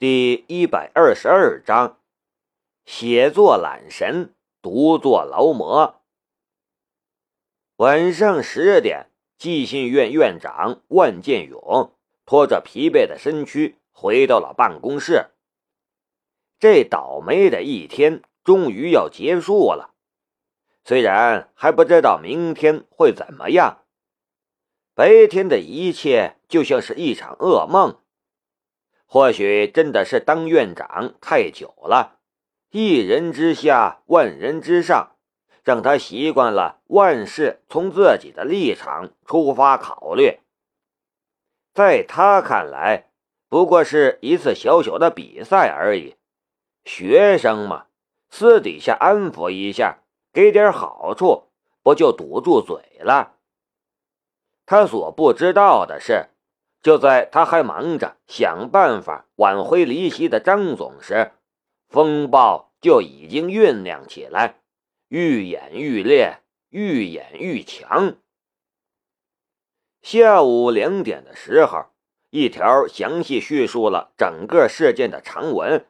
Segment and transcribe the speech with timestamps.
[0.00, 1.98] 第一百二十二章：
[2.86, 4.32] 写作懒神，
[4.62, 6.00] 独坐劳模。
[7.78, 11.92] 晚上十点，寄信院院长万建勇
[12.24, 15.30] 拖着疲惫的身躯回到了办公室。
[16.60, 19.96] 这倒霉的一天终于要结束了，
[20.84, 23.82] 虽然还不知道明天会怎么样。
[24.94, 27.98] 白天的一切就像是一场噩梦。
[29.10, 32.18] 或许真的是当院长太久了，
[32.70, 35.16] 一人之下，万人之上，
[35.64, 40.40] 让他习惯了万事从自己的立场出发考虑。
[41.72, 43.08] 在他看来，
[43.48, 46.16] 不过是一次小小的比赛而已。
[46.84, 47.86] 学生嘛，
[48.28, 50.00] 私底下安抚一下，
[50.34, 51.44] 给点好处，
[51.82, 53.36] 不就堵住嘴了？
[54.66, 56.26] 他所不知道的是，
[56.82, 61.32] 就在他还忙着想办法挽回离席的张总时，
[61.88, 64.60] 风暴就已经酝酿起来，
[65.08, 66.38] 愈演愈烈，
[66.70, 68.16] 愈演愈强。
[70.02, 71.86] 下午两点的时候，
[72.30, 75.86] 一条详细叙述了整个事件的长文。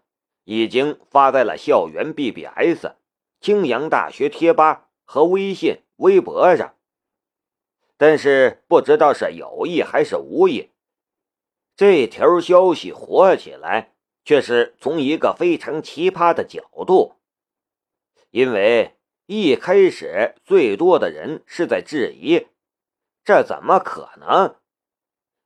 [0.51, 2.93] 已经发在了校园 BBS、
[3.39, 6.75] 青阳大学贴吧和微信、微博上，
[7.99, 10.71] 但是不知道是有意还是无意，
[11.79, 13.93] 这条消息火起来
[14.25, 17.15] 却是从一个非常奇葩的角度。
[18.31, 22.49] 因为一开始最多的人是在质疑，
[23.23, 24.57] 这怎么可能？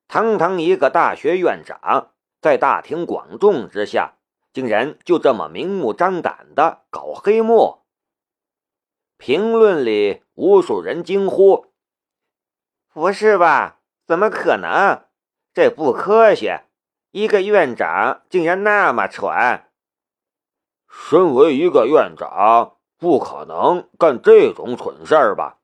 [0.09, 4.17] 堂堂一个大学院长，在大庭广众之下。
[4.55, 7.85] 竟然就这么明目张胆的搞黑幕！
[9.17, 11.69] 评论里无数人惊呼
[12.93, 13.81] ：“不是吧？
[14.07, 15.07] 怎么可能？
[15.55, 16.65] 这不科学！
[17.11, 19.67] 一个院长竟然那么蠢！
[20.89, 25.59] 身为一个院长，不可能干这种蠢事儿吧？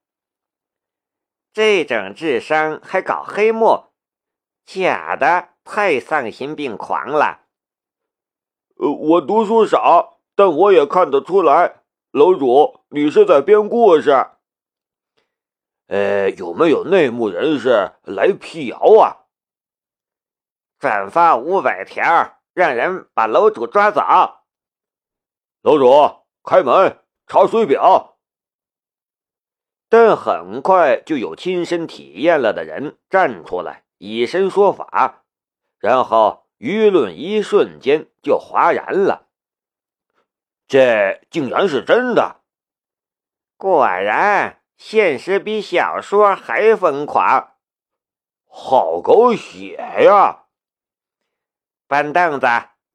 [1.54, 3.86] 这种智商还搞黑幕？
[4.66, 5.48] 假的！
[5.64, 7.46] 太丧心病狂了！”
[8.76, 14.10] 呃，我读书少，但我也看得出来，楼主你是在编故事。
[15.86, 19.17] 呃，有没有内幕人士来辟谣啊？
[20.78, 24.02] 转发五百条，让人把楼主抓走。
[25.62, 28.18] 楼主开门查水表。
[29.88, 35.24] 但很快就有亲身体验了的人站出来以身说法，
[35.78, 36.44] 然后。
[36.58, 39.28] 舆论一瞬间就哗然了，
[40.66, 42.40] 这竟然是真的！
[43.56, 47.52] 果然，现实比小说还疯狂，
[48.48, 50.46] 好狗血呀！
[51.88, 52.46] 搬凳子，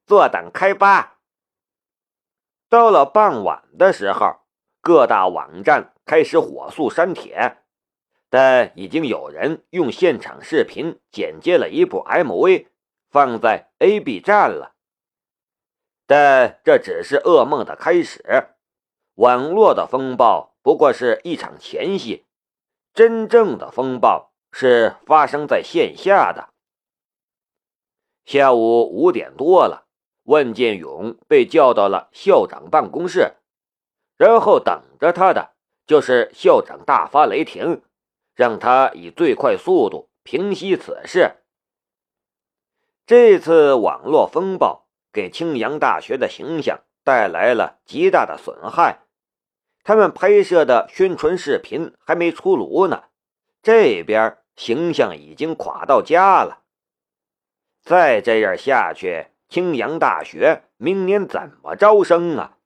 [0.06, 1.18] 坐等开扒。
[2.70, 4.38] 到了傍晚的时候，
[4.80, 7.58] 各大网站开始火速删帖，
[8.30, 12.68] 但已经有人用现场视频剪接了一部 MV。
[13.09, 14.74] 放在 A、B 站了，
[16.08, 18.56] 但这只是噩梦的开始。
[19.14, 22.25] 网络的风暴不过是一场前戏，
[22.92, 26.53] 真正的风暴是发生在线下的。
[28.26, 29.86] 下午五点多了，
[30.24, 33.34] 万建勇被叫到了校长办公室，
[34.18, 35.52] 然后等着他的
[35.86, 37.82] 就是校长大发雷霆，
[38.34, 41.38] 让他以最快速度平息此事。
[43.06, 49.02] 这次网络风暴给青阳大学的形象带来了极大的损害。
[49.84, 53.04] 他们拍摄的宣传视频还没出炉呢，
[53.62, 56.62] 这边形象已经垮到家了。
[57.84, 62.58] 再这样下去，青阳大学明年怎么招生啊？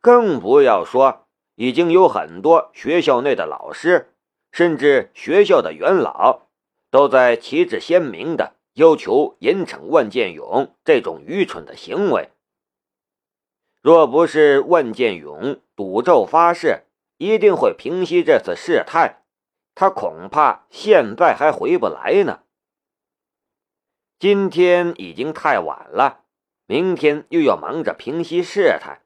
[0.00, 4.14] 更不要说，已经有很多学校内的老师，
[4.50, 6.48] 甚至学校的元老，
[6.90, 8.54] 都在旗帜鲜明的。
[8.74, 12.30] 要求严惩万建勇这种愚蠢的行为。
[13.80, 16.82] 若不是万建勇赌咒发誓
[17.16, 19.22] 一定会平息这次事态，
[19.76, 22.40] 他恐怕现在还回不来呢。
[24.18, 26.20] 今天已经太晚了，
[26.66, 29.02] 明天又要忙着平息事态，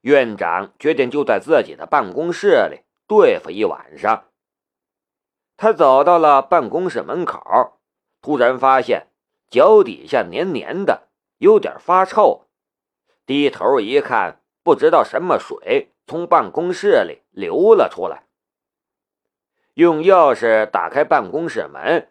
[0.00, 4.24] 院长决定就在自己的办公室里对付一晚上。
[5.56, 7.74] 他走到了办公室门口。
[8.20, 9.06] 突然发现
[9.48, 11.08] 脚底下黏黏的，
[11.38, 12.48] 有点发臭。
[13.24, 18.24] 低头一看，不知道什么水从办公室里流了出来。
[19.74, 22.10] 用钥匙打开办公室门，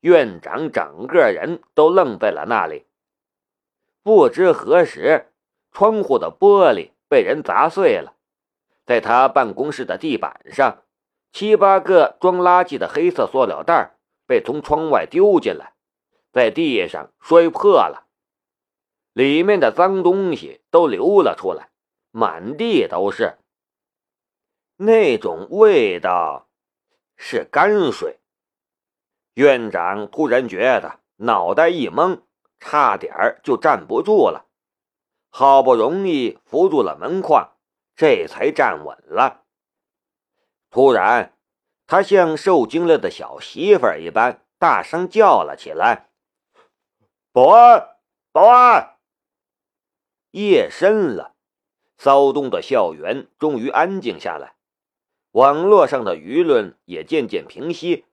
[0.00, 2.86] 院长整个人都愣在了那里。
[4.02, 5.32] 不知何时，
[5.72, 8.14] 窗户的玻璃被人砸碎了，
[8.86, 10.82] 在他办公室的地板上，
[11.32, 15.74] 七八个装垃圾的黑色塑料袋被从窗外丢进来，
[16.32, 18.06] 在地上摔破了，
[19.12, 21.68] 里面的脏东西都流了出来，
[22.10, 23.36] 满地都是。
[24.76, 26.48] 那种味道
[27.16, 28.19] 是泔水。
[29.34, 32.22] 院长突然觉得脑袋一懵，
[32.58, 34.46] 差点就站不住了。
[35.30, 37.52] 好不容易扶住了门框，
[37.94, 39.44] 这才站稳了。
[40.70, 41.36] 突然，
[41.86, 46.10] 他像受惊了的小媳妇一般，大声叫了起来
[47.32, 47.96] ：“保安，
[48.32, 48.96] 保安！”
[50.32, 51.34] 夜深了，
[51.96, 54.54] 骚动的校园终于安静下来。
[55.32, 58.04] 网络上的舆论也渐渐平息，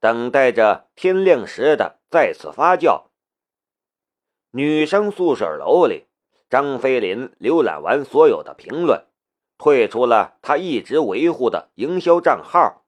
[0.00, 3.06] 等待着天亮时的再次发酵。
[4.50, 6.06] 女生宿舍楼里，
[6.48, 9.06] 张飞林浏览完所有的评论，
[9.58, 12.84] 退出了他一直维护的营销账号，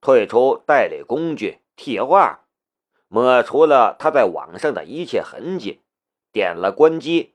[0.00, 2.46] 退出代理工具替画，
[3.08, 5.82] 抹除了他在网上的一切痕迹，
[6.32, 7.34] 点了关机。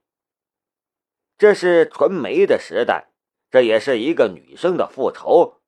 [1.38, 3.08] 这是传媒的时代，
[3.50, 5.62] 这也是一个女生的复仇。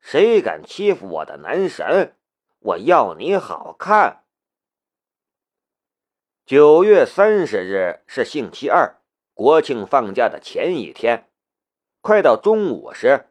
[0.00, 2.16] 谁敢欺负我的男神？
[2.62, 4.24] 我要你好看！
[6.44, 9.00] 九月三十日是星期二，
[9.32, 11.30] 国庆放假的前一天。
[12.02, 13.30] 快到中午时，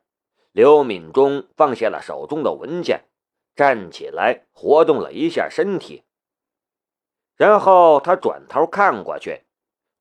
[0.52, 3.06] 刘敏忠放下了手中的文件，
[3.56, 6.04] 站起来活动了一下身体。
[7.36, 9.44] 然后他转头看过去，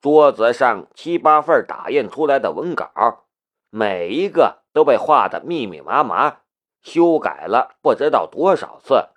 [0.00, 3.26] 桌子上七八份打印出来的文稿，
[3.68, 6.40] 每一个都被画得密密麻麻。
[6.80, 9.08] 修改了不知道多少次，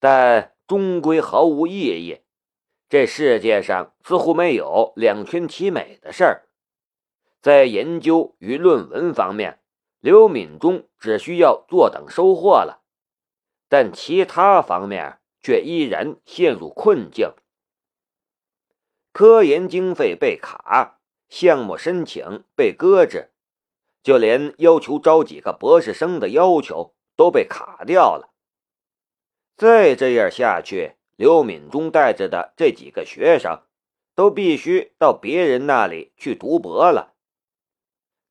[0.00, 2.22] 但终归毫无意义。
[2.88, 6.48] 这世界上似乎没有两全其美的事儿。
[7.40, 9.60] 在研究与论文方面，
[10.00, 12.82] 刘敏忠只需要坐等收获了；
[13.68, 17.32] 但其他方面却依然陷入困境。
[19.12, 23.30] 科研经费被卡，项目申请被搁置。
[24.02, 28.29] 就连要求招几个博士生的要求都被卡掉了。
[29.60, 33.60] 再这样下去，刘敏忠带着的这几个学生
[34.14, 37.12] 都必须到别人那里去读博了。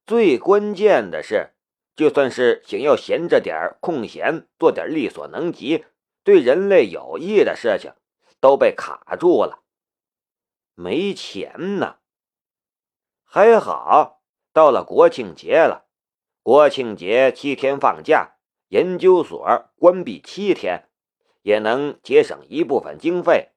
[0.07, 1.51] 最关键的是，
[1.95, 5.85] 就算是想要闲着点空闲做点力所能及、
[6.23, 7.93] 对人类有益的事情，
[8.39, 9.61] 都被卡住了。
[10.73, 11.97] 没钱呢，
[13.23, 14.23] 还好。
[14.51, 15.85] 到了国庆节了，
[16.41, 18.37] 国庆节七天放假，
[18.69, 20.88] 研究所关闭七天，
[21.41, 23.51] 也能节省一部分经费，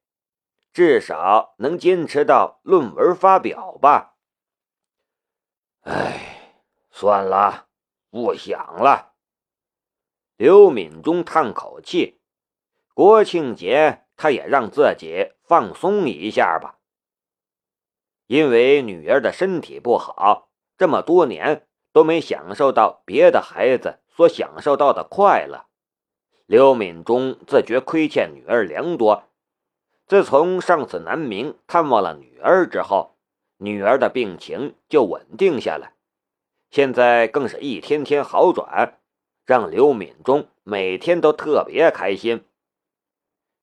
[0.73, 4.17] 至少能坚持到论文发表吧。
[5.83, 6.55] 哎，
[6.91, 7.69] 算了，
[8.11, 9.15] 不想了。
[10.37, 12.21] 刘敏忠叹口气，
[12.95, 16.79] 国庆节他也让自己放松一下吧，
[18.27, 20.51] 因为女儿的身体不好。
[20.79, 25.67] 这么多年都没享受到别的孩子所享受到的快乐，
[26.53, 29.25] 刘敏忠自觉亏欠女儿良多。
[30.07, 33.17] 自从上次南明探望了女儿之后，
[33.57, 35.95] 女儿的病情就稳定下来，
[36.71, 38.99] 现在更是一天天好转，
[39.47, 42.45] 让刘敏忠每天都特别开心。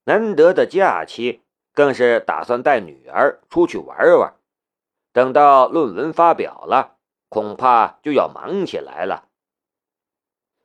[0.06, 1.44] 难得的假期，
[1.76, 4.34] 更是打算带女儿出去玩玩。
[5.14, 6.96] 等到论文发表了。
[7.30, 9.28] 恐怕就要忙起来了。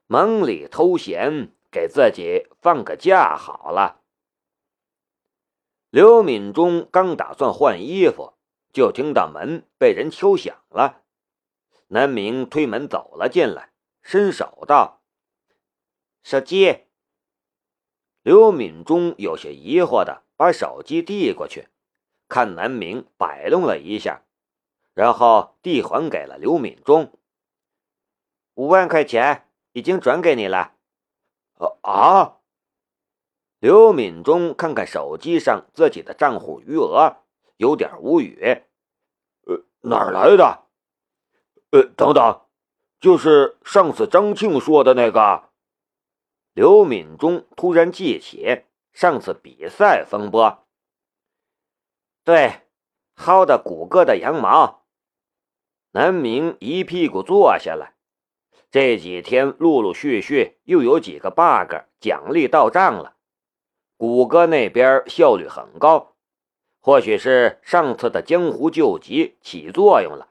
[0.07, 4.01] 忙里偷闲，给自己放个假好了。
[5.91, 8.35] 刘敏忠刚打算换衣服，
[8.73, 11.03] 就听到门被人敲响了。
[11.89, 15.03] 南明推门走了进来，伸手道
[16.23, 16.85] ：“手机。”
[18.23, 21.69] 刘敏忠有些疑惑的把手机递过去，
[22.29, 24.23] 看南明摆弄了一下。
[24.93, 27.19] 然后递还给了刘敏忠，
[28.55, 30.74] 五万块钱已经转给你了。
[31.83, 32.39] 啊！
[33.59, 37.17] 刘敏忠看看手机上自己的账户余额，
[37.57, 38.63] 有点无语。
[39.47, 40.65] 呃，哪儿来的？
[41.71, 42.43] 呃，等等，
[43.01, 45.51] 就是上次张庆说的那个。
[46.53, 50.67] 刘敏忠突然记起上次比赛风波。
[52.23, 52.61] 对，
[53.17, 54.85] 薅的谷歌的羊毛。
[55.93, 57.94] 南明一屁股坐下来，
[58.75, 63.15] 这几天陆陆续续又有几个 bug 奖励到账了，
[63.97, 66.17] 谷歌那边效率很高，
[66.81, 70.31] 或许是上次的江湖救急起作用了。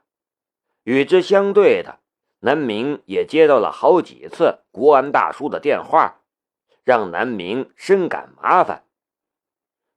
[0.82, 2.00] 与之相对的，
[2.40, 6.20] 南明也接到了好几次国安大叔的电话，
[6.82, 8.84] 让南明深感麻烦，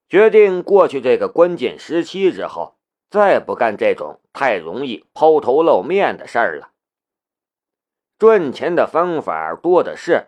[0.07, 2.77] 决定过去这个关键时期之后，
[3.09, 6.71] 再不干这种太容易抛头露面的事儿了。
[8.17, 10.27] 赚钱的方法多的是，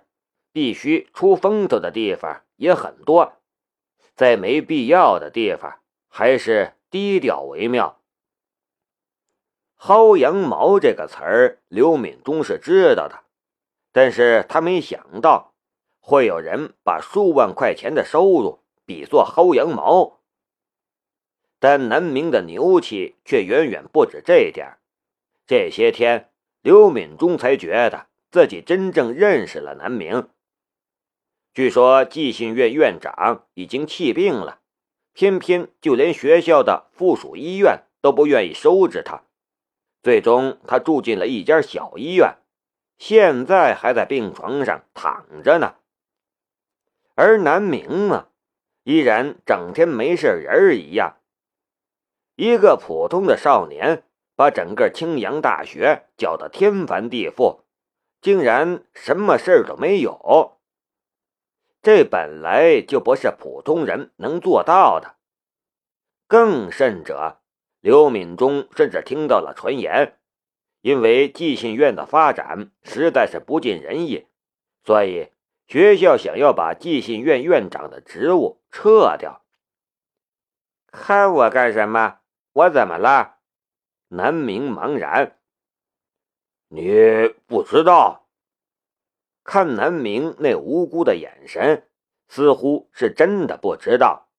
[0.52, 3.34] 必须出风头的地方也很多，
[4.16, 5.80] 在没必要的地方。
[6.12, 8.02] 还是低调为妙。
[9.78, 13.22] 薅羊毛这个词儿，刘敏忠是知道的，
[13.92, 15.54] 但是他没想到
[16.00, 20.20] 会有人把数万块钱的收入比作薅羊毛。
[21.60, 24.80] 但南明的牛气却远远不止这点
[25.46, 26.32] 这些天，
[26.62, 30.30] 刘敏忠才觉得自己真正认识了南明。
[31.54, 34.60] 据说寄信院院长已经气病了。
[35.12, 39.24] 偏偏就连学校的附属医院都不愿意收治他，
[40.02, 42.38] 最终他住进了一家小医院，
[42.98, 45.76] 现在还在病床上躺着呢。
[47.16, 48.30] 而南明呢，
[48.84, 51.18] 依然整天没事人一样。
[52.36, 54.04] 一个普通的少年，
[54.40, 57.64] 把整个青阳大学搅得天翻地覆，
[58.22, 60.62] 竟然什么事儿都没有。
[61.82, 65.18] 这本来就不是普通人能做到的。
[66.26, 67.42] 更甚者，
[67.82, 70.18] 刘敏忠甚至听到了传言，
[70.80, 74.28] 因为寄信院的发展实在是不尽人意，
[74.86, 75.34] 所以
[75.68, 79.44] 学校想要把寄信院院长的职务撤掉。
[80.88, 82.20] 看我干什么？
[82.54, 83.39] 我怎么了？
[84.10, 85.40] 南明茫然。
[86.68, 88.28] 你不知道？
[89.44, 91.90] 看南明那无辜的眼神，
[92.28, 94.30] 似乎是真的不知道。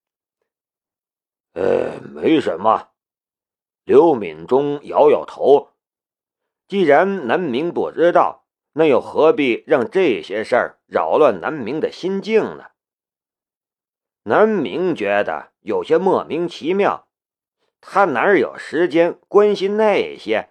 [1.55, 2.91] 呃，没什么。
[3.83, 5.71] 刘敏忠摇摇头。
[6.69, 12.71] 既然南明不知道，那又何必让这些事儿扰乱南明的心境呢？
[14.23, 17.09] 南明觉得有些莫名其妙，
[17.81, 20.51] 他哪有时间关心那些？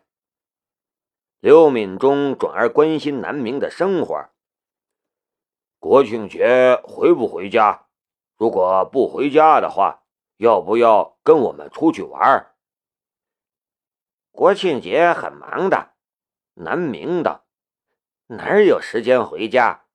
[1.39, 4.29] 刘敏忠转而关心南明的生活。
[5.77, 7.87] 国庆节回不回家？
[8.35, 10.03] 如果不回家的话，
[10.37, 12.53] 要不要跟我们出去玩？
[14.31, 15.93] 国庆节很忙的，
[16.55, 17.45] 南明的，
[18.27, 19.85] 哪有时间回家？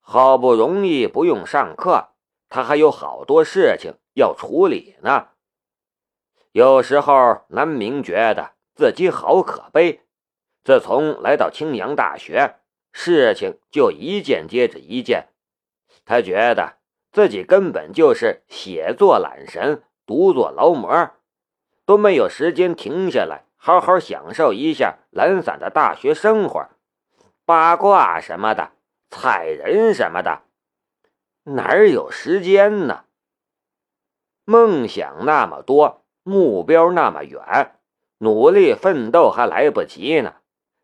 [0.00, 2.10] 好不容易不用上课，
[2.48, 5.31] 他还有好多事情要处理呢。
[6.52, 10.02] 有时候南明觉得自己好可悲。
[10.62, 12.56] 自从来到青阳大学。
[12.94, 15.28] 事情就一件接着一件，
[16.04, 16.74] 他觉得
[17.10, 21.12] 自己根本就是写作懒神，独坐劳模，
[21.86, 26.68] 都没有时间停下来好好享受一下懒散的大学生活，
[27.46, 28.72] 八卦什么的，
[29.08, 30.42] 踩人什么的，
[31.44, 33.06] 哪有时间呢？
[34.44, 37.76] 梦想那么多，目标那么远，
[38.18, 40.36] 努力奋斗还来不及呢，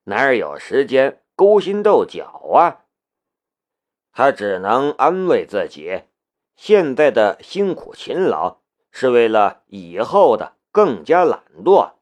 [0.05, 1.23] 哪有时间？
[1.37, 2.81] 勾心斗角啊！
[4.13, 6.03] 他只能安慰自己，
[6.57, 8.59] 现在的辛苦勤劳
[8.91, 11.93] 是为了以后的更加懒惰。